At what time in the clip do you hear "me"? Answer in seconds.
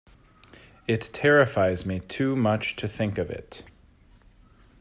1.85-1.99